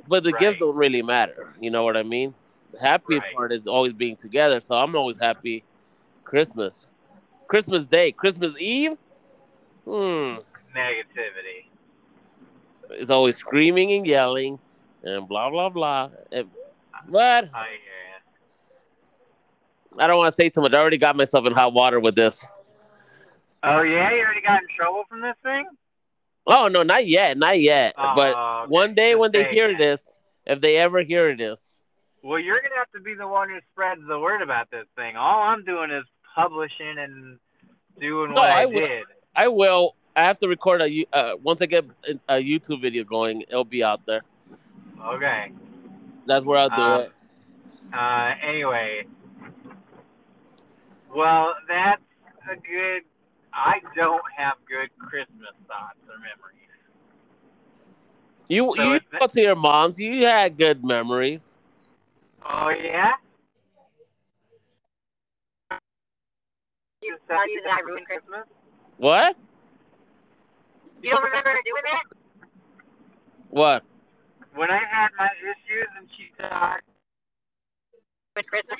[0.07, 0.39] but the Right.
[0.39, 1.53] gifts don't really matter.
[1.59, 2.33] You know what I mean?
[2.71, 3.33] The happy Right.
[3.33, 4.59] part is always being together.
[4.59, 5.63] So I'm always happy.
[6.23, 6.91] Christmas,
[7.47, 8.97] Christmas Day, Christmas Eve.
[9.85, 10.37] Hmm.
[10.75, 11.67] Negativity.
[12.91, 14.59] It's always screaming and yelling
[15.03, 16.09] and blah blah blah.
[16.31, 16.49] And-
[17.07, 17.81] but I hear.
[19.97, 20.73] I don't want to say too much.
[20.73, 22.47] I already got myself in hot water with this.
[23.63, 25.65] Oh yeah, you already got in trouble from this thing.
[26.47, 27.93] Oh no, not yet, not yet.
[27.95, 28.69] but Oh, okay.
[28.69, 31.81] one day when they hear this, if they ever hear this,
[32.21, 35.15] Well, you're gonna have to be the one who spreads the word about this thing.
[35.17, 36.03] All I'm doing is
[36.35, 37.39] publishing and
[37.99, 39.03] doing No, what I, I will- did.
[39.35, 39.95] I will.
[40.15, 41.83] I have to record a uh, once I get
[42.29, 43.41] a YouTube video going.
[43.41, 44.21] It'll be out there.
[45.05, 45.51] Okay.
[46.25, 47.11] That's where I'll do Um, it.
[47.93, 49.03] Uh, anyway.
[51.13, 52.01] Well, that's
[52.49, 53.01] a good.
[53.55, 56.51] I don't have good Christmas thoughts or memories.
[58.47, 59.97] You so you it's- go to your mom's.
[59.97, 61.57] You had good memories.
[62.45, 63.13] Oh yeah.
[67.01, 68.45] You Tell you that I ruined Christmas.
[68.97, 69.35] What?
[71.01, 72.03] You don't remember doing that?
[73.49, 73.83] What?
[74.53, 76.81] When I had my issues and she died,
[78.35, 78.79] With Christmas?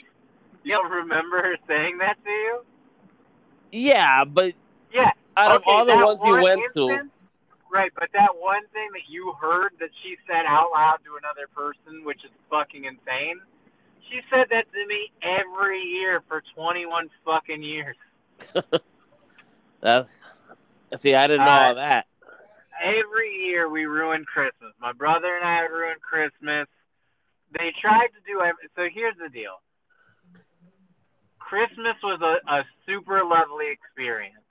[0.64, 2.66] you don't remember her saying that to you?
[3.72, 4.54] Yeah, but
[4.96, 5.12] Yeah.
[5.38, 7.12] out of all the ones you went to, instance-
[7.72, 11.48] Right, but that one thing that you heard that she said out loud to another
[11.54, 13.42] person, which is fucking insane.
[14.10, 17.98] She said that to me every year for 21 fucking years.
[19.82, 20.08] that
[21.02, 22.06] See, I didn't know Uh, all that.
[22.82, 24.72] every year we ruin Christmas.
[24.80, 26.68] My brother and I ruin Christmas.
[27.52, 28.88] They tried to do every, so.
[28.94, 29.60] Here's the deal.
[31.40, 34.45] Christmas was a, a super lovely experience.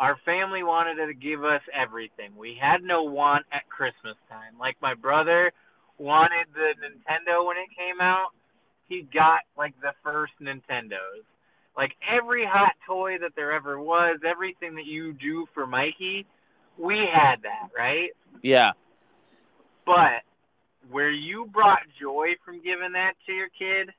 [0.00, 2.36] Our family wanted to give us everything.
[2.36, 4.58] We had no want at Christmas time.
[4.58, 5.52] Like my brother
[5.98, 8.28] wanted the Nintendo when it came out.
[8.88, 11.24] He got like the first Nintendos.
[11.76, 16.26] Like every hot toy that there ever was, everything that you do for Mikey,
[16.78, 18.10] we had that, right?
[18.42, 18.72] Yeah.
[19.86, 20.22] But
[20.90, 23.90] where you brought joy from giving that to your kid,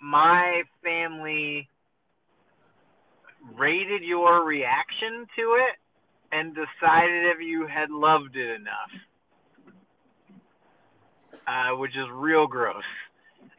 [0.00, 1.68] my family
[3.60, 5.76] rated your reaction to it
[6.32, 8.92] and decided if you had loved it enough.
[11.46, 12.84] Uh, which is real gross.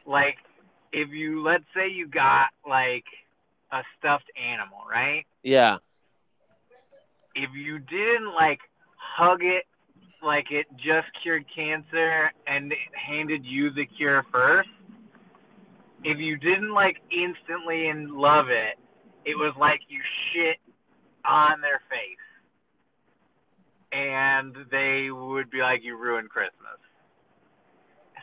[0.06, 0.36] Like,
[0.92, 3.04] if you, let's say you got, like,
[3.70, 5.24] a stuffed animal, right?
[5.42, 5.78] Yeah.
[7.34, 8.60] if you didn't like
[8.96, 9.64] hug it
[10.22, 14.68] like it just cured cancer and it handed you the cure first,
[16.04, 18.78] if you didn't like instantly and love it,
[19.24, 20.00] it was like you
[20.32, 20.56] shit
[21.24, 22.18] on their face.
[23.92, 26.80] And they would be like, you ruined Christmas.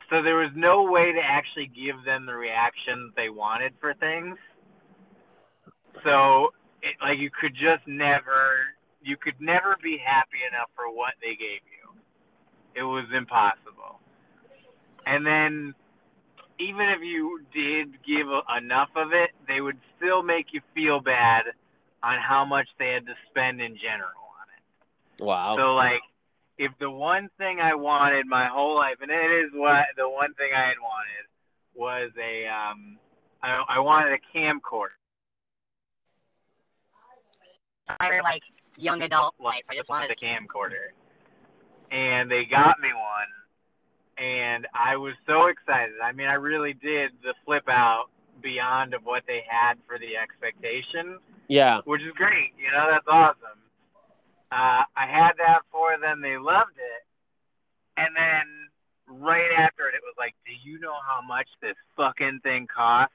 [0.09, 4.37] So there was no way to actually give them the reaction they wanted for things.
[6.03, 6.49] So
[6.81, 11.35] it, like you could just never you could never be happy enough for what they
[11.35, 11.93] gave you.
[12.75, 13.99] It was impossible.
[15.05, 15.73] And then
[16.59, 21.45] even if you did give enough of it, they would still make you feel bad
[22.03, 25.23] on how much they had to spend in general on it.
[25.23, 25.55] Wow.
[25.57, 26.01] So like
[26.57, 30.33] if the one thing I wanted my whole life and it is what the one
[30.35, 31.25] thing I had wanted
[31.75, 32.97] was a um
[33.41, 34.99] I, I wanted a camcorder.
[37.89, 38.43] entire like
[38.77, 39.63] young adult life.
[39.69, 40.93] I I just just wanted wanted a camcorder.
[41.91, 43.38] And they got me one.
[44.19, 45.95] And I was so excited.
[46.03, 48.07] I mean, I really did the flip out
[48.41, 51.79] beyond of what they had for the expectation, yeah.
[51.85, 52.51] which is great.
[52.57, 53.59] You know, that's awesome.
[54.51, 56.21] Uh, I had that for them.
[56.21, 57.05] They loved it.
[57.97, 62.39] And then right after it, it was like, do you know how much this fucking
[62.43, 63.13] thing costs?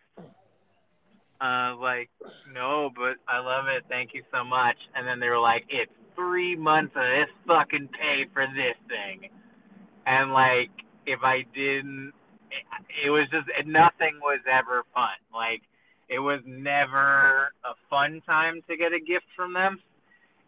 [1.41, 2.09] Uh, like,
[2.53, 3.85] no, but I love it.
[3.89, 4.77] Thank you so much.
[4.95, 9.29] And then they were like, it's three months of this fucking pay for this thing.
[10.07, 10.71] And like,
[11.07, 12.13] if I didn't,
[12.51, 15.17] it, it was just, nothing was ever fun.
[15.33, 15.63] Like,
[16.09, 19.81] it was never a fun time to get a gift from them.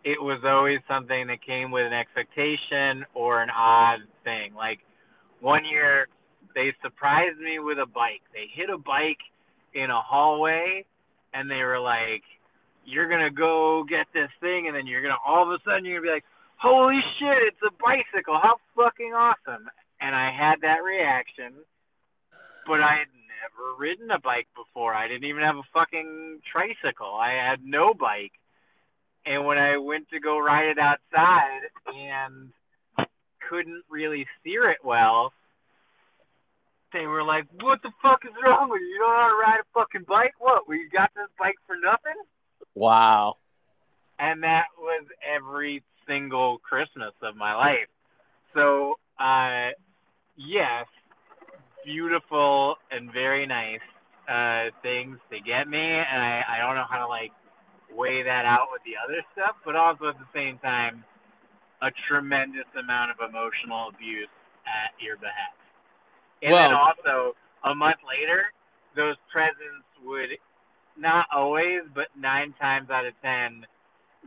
[0.05, 4.55] It was always something that came with an expectation or an odd thing.
[4.55, 4.81] Like,
[5.40, 6.09] one year,
[6.55, 8.23] they surprised me with a bike.
[8.33, 9.21] They hit a bike
[9.75, 10.85] in a hallway
[11.35, 12.23] and they were like,
[12.85, 16.01] You're gonna go get this thing and then you're gonna all of a sudden you're
[16.01, 16.25] gonna be like,
[16.57, 19.69] Holy shit, it's a bicycle, how fucking awesome
[20.01, 21.53] and I had that reaction.
[22.67, 24.93] But I had never ridden a bike before.
[24.93, 27.15] I didn't even have a fucking tricycle.
[27.15, 28.33] I had no bike.
[29.25, 32.53] And when I went to go ride it outside and
[33.49, 35.33] couldn't really steer it well,
[36.93, 38.87] they were like, "What the fuck is wrong with you?
[38.87, 40.35] You don't know how to ride a fucking bike?
[40.39, 40.69] What?
[40.69, 42.17] We got this bike for nothing?"
[42.75, 43.39] Wow.
[44.19, 47.89] And that was every single Christmas of my life.
[48.55, 49.71] So, uh,
[50.37, 50.87] yes,
[51.85, 53.81] beautiful and very nice
[54.29, 57.33] uh, things to get me, and I, I don't know how to like
[57.94, 61.05] weigh that out with the other stuff, but also at the same time,
[61.83, 64.29] a tremendous amount of emotional abuse
[64.66, 65.55] at your behalf.
[66.42, 68.53] And then also a month later,
[68.96, 70.31] those presents would
[70.99, 73.66] not always, but nine times out of ten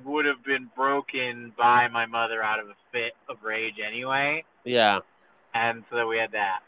[0.06, 5.00] would have been broken by my mother out of a fit of rage anyway, Yeah.
[5.60, 6.60] And so we had that.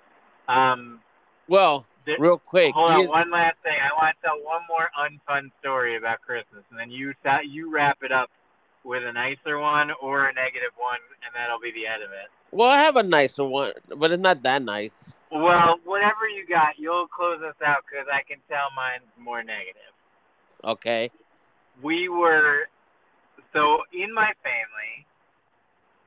[0.51, 0.99] Um,
[1.47, 1.85] Well,
[2.19, 2.73] real quick.
[2.73, 3.77] hold on, you- one last thing.
[3.79, 8.03] I want to tell one more unfun story about Christmas, and then you you wrap
[8.03, 8.29] it up
[8.83, 12.29] with a nicer one or a negative one, and that'll be the end of it.
[12.53, 15.15] well, I have a nicer one, but it's not that nice.
[15.31, 19.93] Well, whatever you got, you'll close us out because I can tell mine's more negative.
[20.63, 21.11] Okay.
[21.81, 22.67] we were
[23.53, 25.05] so in my family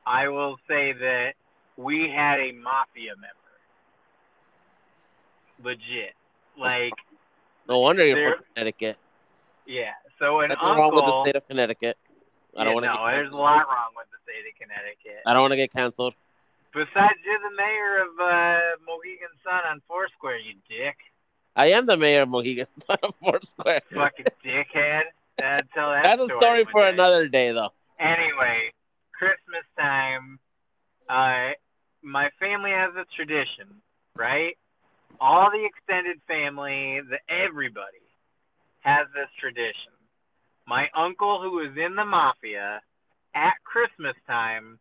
[0.07, 1.33] i will say that
[1.77, 3.59] we had a mafia member
[5.63, 6.15] legit
[6.59, 6.93] like
[7.69, 8.97] No wonder you're from Connecticut.
[9.67, 11.97] yeah so an Nothing uncle wrong with the state of Connecticut.
[12.57, 12.93] I don't want to.
[12.95, 15.73] no there's a lot wrong with the state of connecticut I don't want to get
[15.73, 16.15] canceled.
[16.73, 20.97] besides you're the mayor of uh mohegan sun on foursquare you dick
[21.57, 23.81] I am the mayor of Mohegan Sun of Foursquare.
[23.93, 25.03] fucking dickhead
[25.41, 26.89] uh, tell that That's a story for day.
[26.91, 27.71] another day, though.
[28.01, 28.73] Anyway,
[29.17, 30.41] Christmas time,
[31.09, 31.51] uh,
[32.05, 33.83] my family has a tradition,
[34.17, 34.57] right?
[35.21, 38.05] All the extended family, the everybody
[38.81, 39.93] has this tradition.
[40.67, 42.81] My uncle, who was in the mafia,
[43.35, 44.79] at Christmas time,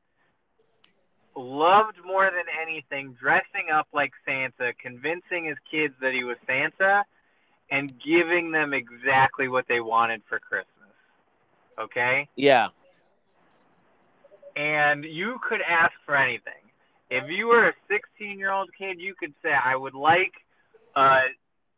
[1.36, 7.03] loved more than anything dressing up like Santa, convincing his kids that he was Santa,
[7.71, 10.67] and giving them exactly what they wanted for Christmas.
[11.79, 12.27] Okay?
[12.36, 12.69] Yeah.
[14.55, 16.53] and you could ask for anything.
[17.15, 20.34] If you were a 16 year old kid, you could say, I would like
[20.95, 21.19] a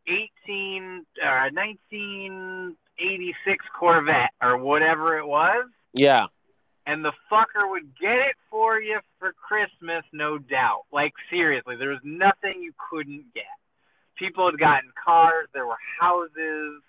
[0.08, 6.28] 18 uh, or a 1986 Corvette or whatever it was, Yeah.
[6.86, 10.84] and the fucker would get it for you for Christmas, no doubt.
[10.92, 13.44] Like, seriously, there was nothing you couldn't get.
[14.16, 16.82] People had gotten cars, there were houses,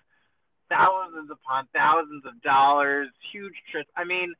[0.69, 3.89] thousands upon thousands of dollars, huge trips.
[3.97, 4.33] I mean,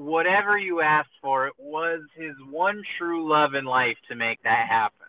[0.00, 4.66] whatever you asked for, it was his one true love in life to make that
[4.66, 5.06] happen.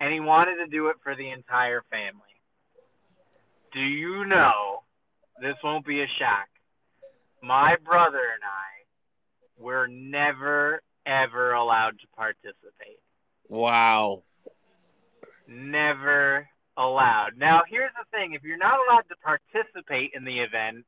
[0.00, 2.22] And he wanted to do it for the entire family.
[3.72, 4.82] Do you know,
[5.42, 6.48] this won't be a shock,
[7.42, 13.00] my brother and I were never, ever allowed to participate.
[13.48, 14.22] Wow.
[15.46, 17.32] Never allowed.
[17.36, 20.86] Now, here's the thing if you're not allowed to participate in the event,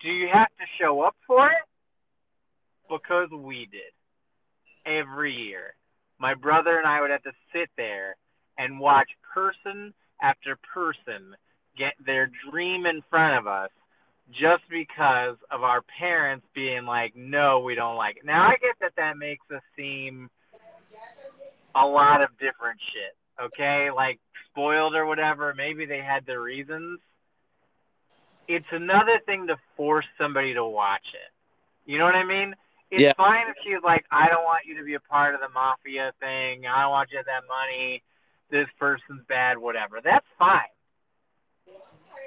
[0.00, 1.62] do you have to show up for it?
[2.92, 3.92] Because we did.
[4.84, 5.74] Every year.
[6.18, 8.16] My brother and I would have to sit there
[8.58, 11.34] and watch person after person
[11.76, 13.70] get their dream in front of us
[14.30, 18.24] just because of our parents being like, no, we don't like it.
[18.24, 20.30] Now, I get that that makes us seem
[21.74, 23.90] a lot of different shit, okay?
[23.90, 24.18] Like
[24.50, 25.54] spoiled or whatever.
[25.56, 27.00] Maybe they had their reasons.
[28.48, 31.90] It's another thing to force somebody to watch it.
[31.90, 32.54] You know what I mean?
[32.92, 33.14] It's Yeah.
[33.14, 36.12] fine if she's like, I don't want you to be a part of the mafia
[36.20, 36.66] thing.
[36.66, 38.02] I don't want you to have that money.
[38.50, 40.02] This person's bad, whatever.
[40.02, 40.68] That's fine.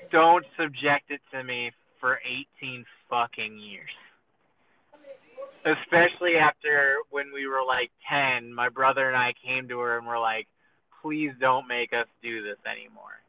[0.10, 3.92] Don't subject it to me for 18 fucking years.
[5.66, 10.08] Especially after when we were like 10, my brother and I came to her and
[10.08, 10.48] were like,
[11.04, 13.22] please don't make us do this anymore.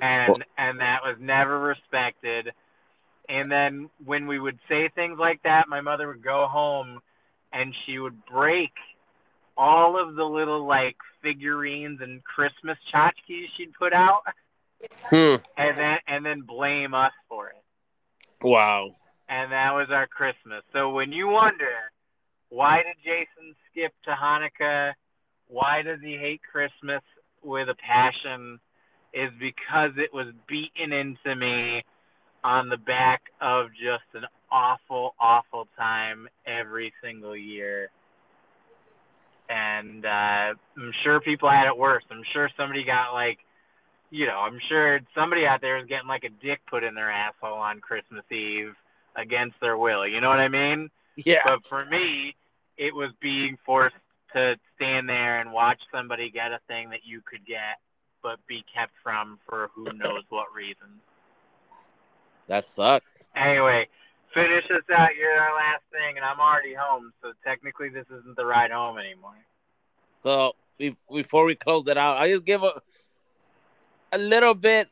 [0.00, 2.52] And and that was never respected.
[3.32, 7.00] And then when we would say things like that, my mother would go home
[7.50, 8.72] and she would break
[9.56, 14.22] all of the little like figurines and Christmas tchotchkes she'd put out
[15.08, 15.36] Hmm.
[15.56, 17.62] and then and then blame us for it.
[18.42, 18.96] Wow.
[19.28, 20.62] And that was our Christmas.
[20.72, 21.72] So when you wonder
[22.50, 24.92] why did Jason skip to Hanukkah,
[25.48, 27.02] why does he hate Christmas
[27.42, 28.58] with a passion,
[29.14, 31.82] is because it was beaten into me
[32.44, 37.90] on the back of just an awful, awful time every single year.
[39.48, 42.04] And uh, I'm sure people had it worse.
[42.10, 43.38] I'm sure somebody got like
[44.12, 47.10] you know, I'm sure somebody out there is getting like a dick put in their
[47.10, 48.74] asshole on Christmas Eve
[49.16, 50.06] against their will.
[50.06, 50.90] You know what I mean?
[51.16, 51.40] Yeah.
[51.44, 52.36] But for me,
[52.76, 53.96] it was being forced
[54.34, 57.80] to stand there and watch somebody get a thing that you could get,
[58.22, 61.00] but be kept from for who knows what reason.
[62.52, 63.26] That sucks.
[63.34, 63.88] Anyway,
[64.34, 65.16] finish this out.
[65.18, 68.98] You're our last thing, and I'm already home, so technically this isn't the ride home
[68.98, 69.38] anymore.
[70.22, 70.52] So
[71.10, 72.82] before we close it out, I just give a
[74.12, 74.90] a little bit.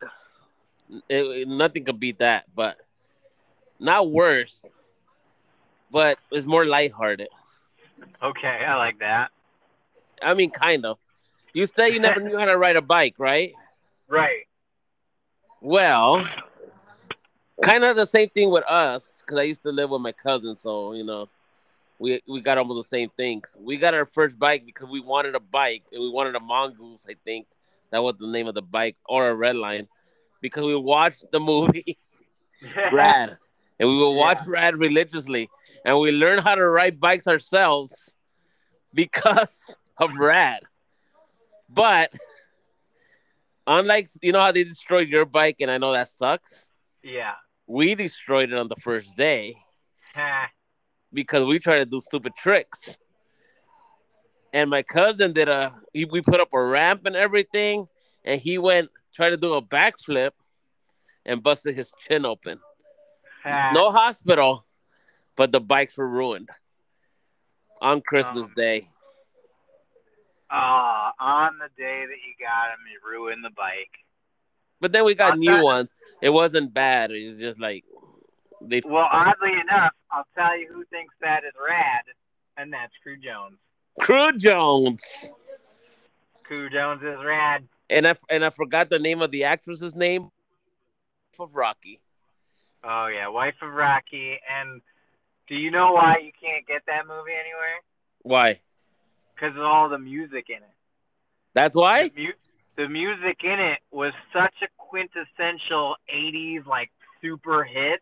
[1.06, 2.78] It, nothing could beat that, but
[3.78, 4.64] not worse.
[5.90, 7.28] But it's more lighthearted.
[8.22, 9.32] Okay, I like that.
[10.22, 10.96] I mean, kind of.
[11.52, 13.52] You say you never knew how to ride a bike, right?
[14.08, 14.46] Right.
[15.60, 16.26] Well,
[17.62, 20.56] kind of the same thing with us, because I used to live with my cousin,
[20.56, 21.28] so you know,
[21.98, 23.56] we we got almost the same things.
[23.58, 27.04] We got our first bike because we wanted a bike, and we wanted a mongoose.
[27.08, 27.46] I think
[27.90, 29.88] that was the name of the bike, or a Redline,
[30.40, 31.98] because we watched the movie
[32.92, 33.36] Rad,
[33.78, 35.50] and we would watch Rad religiously,
[35.84, 38.14] and we learned how to ride bikes ourselves
[38.94, 40.62] because of Rad.
[41.68, 42.12] But
[43.66, 46.68] unlike you know how they destroyed your bike, and I know that sucks.
[47.02, 47.34] yeah.
[47.70, 49.54] We destroyed it on the first day
[51.12, 52.98] because we tried to do stupid tricks.
[54.52, 57.86] And my cousin did a he, we put up a ramp and everything,
[58.24, 60.32] and he went tried to do a backflip
[61.24, 62.58] and busted his chin open.
[63.72, 64.66] No hospital,
[65.36, 66.48] but the bikes were ruined
[67.80, 68.88] on Christmas Um, Day.
[70.50, 73.94] Ah, on the day that you got him, you ruined the bike.
[74.80, 75.88] But then we got on new ones.
[76.22, 77.10] It wasn't bad.
[77.10, 77.84] It was just like
[78.60, 82.02] They Well, oddly enough, I'll tell you who thinks that is rad,
[82.56, 83.58] and that's Cru Jones.
[84.00, 85.02] Cru Jones.
[86.44, 87.68] Cru Jones is rad.
[87.88, 90.30] And I and I forgot the name of the actress's name
[91.38, 92.00] of Rocky.
[92.82, 94.38] Oh yeah, wife of Rocky.
[94.50, 94.80] And
[95.48, 97.80] do you know why you can't get that movie anywhere?
[98.22, 98.60] Why?
[99.34, 100.76] Because of all the music in it.
[101.54, 102.08] That's why?
[102.08, 102.32] The, mu-
[102.80, 108.00] the music in it was such a quintessential '80s like super hit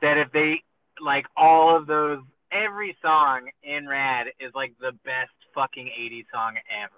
[0.00, 0.64] that if they
[1.00, 2.18] like all of those,
[2.50, 6.92] every song in Rad is like the best fucking '80s song ever.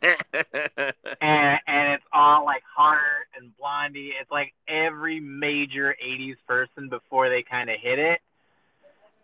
[1.20, 4.14] and and it's all like Heart and Blondie.
[4.18, 8.20] It's like every major '80s person before they kind of hit it,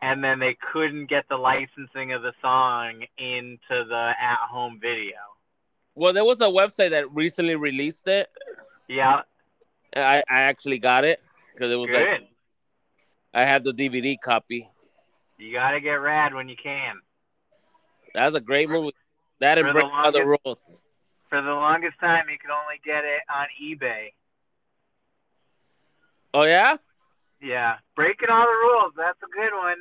[0.03, 3.59] and then they couldn't get the licensing of the song into
[3.89, 5.17] the at-home video.
[5.95, 8.29] Well, there was a website that recently released it.
[8.89, 9.23] Yeah,
[9.95, 11.21] I, I actually got it
[11.53, 12.09] because it was good.
[12.09, 12.29] like
[13.33, 14.69] I had the DVD copy.
[15.39, 16.97] You gotta get rad when you can.
[18.15, 18.95] That's a great movie.
[19.39, 20.83] That and Break the Rules.
[21.29, 24.09] For the longest time, you could only get it on eBay.
[26.35, 26.77] Oh yeah,
[27.41, 28.93] Yeah, breaking all the rules.
[28.97, 29.77] That's a good one.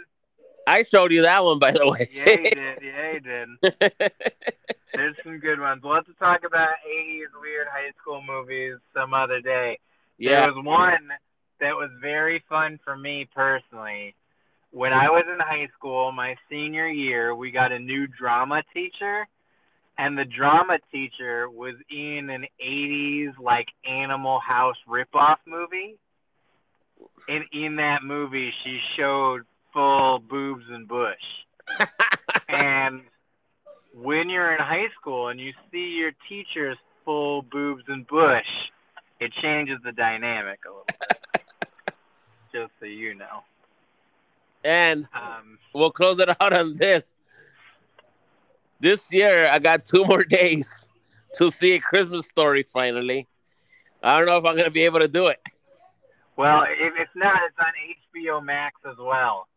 [0.66, 2.08] I showed you that one by the way.
[2.12, 2.80] Yeah, you did.
[2.82, 4.12] Yeah, you did.
[4.94, 5.82] There's some good ones.
[5.84, 9.80] We'll have to talk about 80s weird high school movies some other day.
[10.18, 10.42] yeah.
[10.42, 11.10] There was one
[11.60, 14.16] that was very fun for me personally.
[14.72, 19.28] When I was in high school, my senior year, we got a new drama teacher,
[19.98, 25.98] and the drama teacher was in an 80s like Animal House ripoff movie.
[27.28, 29.42] And in that movie, she showed
[29.74, 31.18] full boobs and bush.
[32.50, 33.02] and
[34.02, 38.48] when you're in high school and you see your teacher's full boobs and bush,
[39.20, 41.44] it changes the dynamic a little bit.
[42.54, 43.44] Just so you know.
[44.64, 47.14] And Um, we'll close it out on this.
[48.80, 50.86] This year, I got two more days
[51.36, 53.28] to see a Christmas story finally.
[54.02, 55.40] I don't know if I'm going to be able to do it.
[56.38, 57.74] well, if it's not, it's on
[58.26, 59.48] HBO Max as well.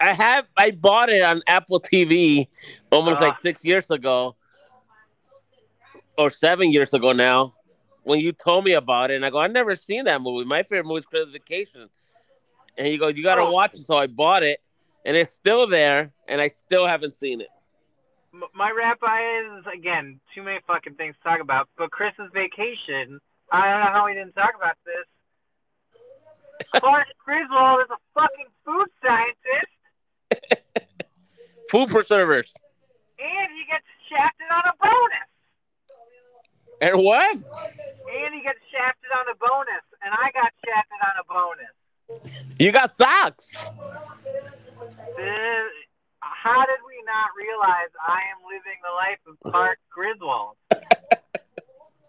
[0.00, 2.48] I have, I bought it on Apple TV
[2.90, 3.24] almost Ah.
[3.26, 4.36] like six years ago
[6.16, 7.54] or seven years ago now
[8.04, 9.14] when you told me about it.
[9.16, 10.44] And I go, I've never seen that movie.
[10.46, 11.88] My favorite movie is Christmas Vacation.
[12.76, 13.52] And you go, You got to Oh.
[13.52, 13.86] watch it.
[13.86, 14.60] So I bought it
[15.04, 17.48] and it's still there and I still haven't seen it.
[18.54, 21.68] My rap is again too many fucking things to talk about.
[21.76, 23.20] But Christmas Vacation,
[23.50, 25.06] I don't know how we didn't talk about this.
[26.80, 29.72] Clark Griswold is a fucking food scientist,
[31.70, 32.52] Food preservers.
[33.18, 35.28] and he gets shafted on a bonus.
[36.80, 37.34] And what?
[37.36, 41.74] And he gets shafted on a bonus, and I got shafted on a bonus.
[42.58, 43.66] You got socks.
[45.16, 45.72] This,
[46.20, 50.56] how did we not realize I am living the life of Clark Griswold?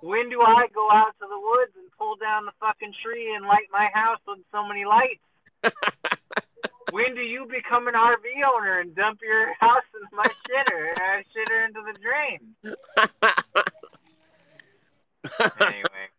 [0.02, 3.46] when do I go out to the woods and pull down the fucking tree and
[3.46, 5.20] light my house with so many lights?
[6.92, 8.26] when do you become an RV
[8.56, 12.56] owner and dump your house into my shitter and I shitter into the drain?
[15.62, 16.10] Anyway.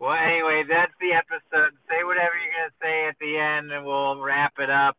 [0.00, 1.72] Well, anyway, that's the episode.
[1.88, 4.96] Say whatever you're going to say at the end and we'll wrap it up.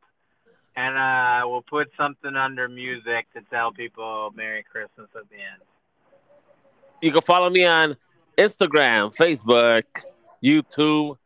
[0.76, 5.62] And uh, we'll put something under music to tell people Merry Christmas at the end.
[7.02, 7.96] You can follow me on
[8.38, 9.84] Instagram, Facebook,
[10.44, 11.18] YouTube,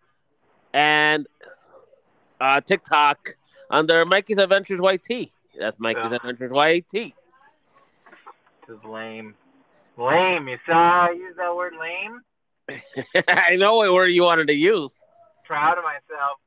[0.74, 1.28] and
[2.44, 3.36] uh, TikTok
[3.70, 5.30] under Mikey's Adventures YT.
[5.58, 6.12] That's Mikey's.
[6.12, 6.92] Adventures YT.
[6.92, 7.14] This
[8.70, 9.36] is lame.
[9.98, 10.48] Lame.
[10.48, 12.22] You saw I use that word lame?
[13.28, 14.96] I know what word you wanted to use.
[15.46, 16.40] Proud of myself.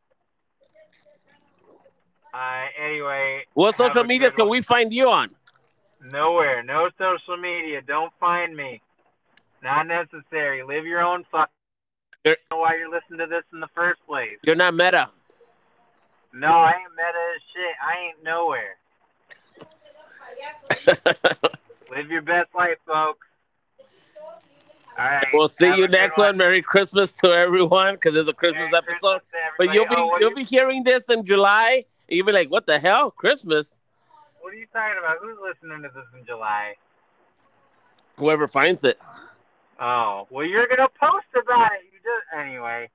[2.35, 5.31] Uh, anyway, What social media can we find you on?
[6.05, 6.63] nowhere.
[6.63, 7.81] No social media.
[7.83, 8.83] Don't find me.
[9.63, 10.63] Not necessary.
[10.63, 11.49] Live your own fuck.
[12.25, 14.37] I don't know why you're listening to this in the first place.
[14.43, 15.09] You're not meta.
[16.39, 17.75] No, I ain't meta as shit.
[17.83, 18.77] I ain't nowhere.
[21.97, 23.27] Live your best life, folks.
[24.99, 25.27] All right.
[25.33, 26.37] we'll see Have you next one.
[26.37, 29.21] Merry Christmas to everyone because it's a Christmas Merry episode.
[29.31, 29.95] Christmas But you'll be.
[29.97, 31.85] Oh, you'll are be hearing this in July.
[32.09, 33.11] And you'll be like, "What the hell?
[33.11, 33.81] Christmas?"
[34.41, 35.17] What are you talking about?
[35.23, 36.75] Who's listening to this in July?
[38.19, 38.99] Whoever finds it.
[39.81, 41.81] Oh, well, you're gonna post about it.
[41.93, 42.91] You just anyway.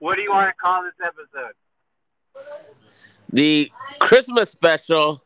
[0.00, 1.54] What do you want to call this episode?
[3.32, 5.22] The Christmas special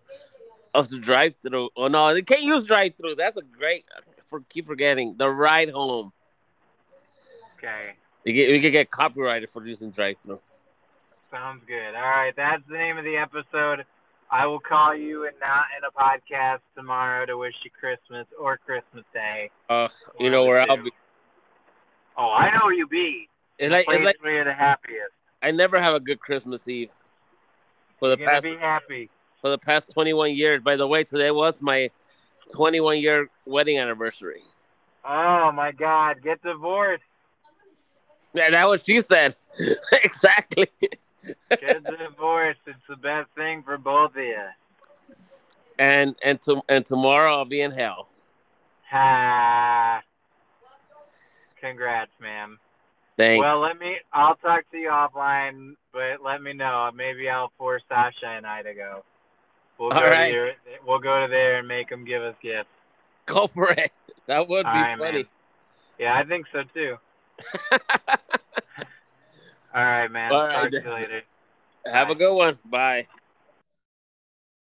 [0.75, 1.71] of the drive through.
[1.77, 3.17] Oh no, they can't use drive through.
[3.17, 3.85] That's a great.
[4.29, 6.13] For keep forgetting the ride home.
[7.57, 7.95] Okay.
[8.25, 10.41] You get we could get copyrighted for using drive through.
[11.31, 11.95] Sounds good.
[11.95, 13.85] All right, that's the name of the episode.
[14.31, 18.59] I will call you and not in a podcast tomorrow to wish you Christmas or
[18.59, 19.51] Christmas Day.
[19.71, 19.89] Uh,
[20.21, 20.93] you know where I'll be.
[22.17, 23.29] Oh, I know where you be.
[23.59, 25.13] It's like it's like where you're the happiest.
[25.43, 26.91] I never have a good Christmas Eve.
[27.99, 29.11] For You're the past be happy.
[29.41, 30.63] for the past 21 years.
[30.63, 31.91] By the way, today was my
[32.53, 34.43] 21 year wedding anniversary.
[35.05, 37.03] Oh my God, get divorced.
[38.35, 39.37] Yeah, that what she said.
[40.05, 40.69] exactly.
[41.51, 42.61] Get divorced.
[42.67, 44.37] It's the best thing for both of you.
[45.79, 48.09] And and to, and tomorrow I'll be in hell.
[48.91, 50.03] Ha.
[51.61, 52.59] Congrats, ma'am.
[53.19, 53.43] Thanks.
[53.43, 53.97] Well, let me.
[54.13, 56.89] I'll talk to you offline, but let me know.
[56.95, 59.05] Maybe I'll force Sasha and I to go.
[59.77, 60.29] We'll All go right.
[60.29, 60.53] to your,
[60.87, 62.69] We'll go to there and make them give us gifts.
[63.27, 63.91] Go for it.
[64.27, 65.13] That would be All right, funny.
[65.13, 65.25] man.
[65.99, 66.97] Yeah, I think so too.
[69.75, 70.33] All right, man.
[70.33, 71.23] All Talk to you later.
[71.87, 72.59] Have a good one.
[72.65, 73.09] Bye.